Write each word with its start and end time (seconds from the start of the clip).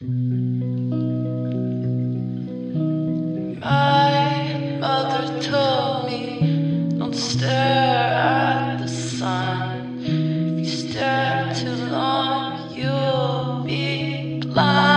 My 0.00 0.08
mother 4.80 5.40
told 5.40 6.06
me 6.06 6.98
don't 6.98 7.14
stare 7.14 7.48
at 7.52 8.78
the 8.80 8.88
sun. 8.88 10.00
If 10.00 10.58
you 10.58 10.66
stare 10.66 11.54
too 11.54 11.76
long, 11.92 12.74
you'll 12.74 13.62
be 13.64 14.40
blind. 14.40 14.93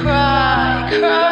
cry, 0.00 0.88
cry. 0.98 1.31